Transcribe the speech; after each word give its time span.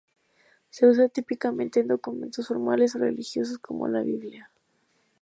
Se 0.71 0.87
usa 0.87 1.09
típicamente 1.09 1.79
en 1.81 1.87
documentos 1.87 2.47
formales 2.47 2.95
o 2.95 2.97
religiosos, 2.97 3.59
como 3.59 3.87
la 3.87 4.01
Biblia. 4.01 4.49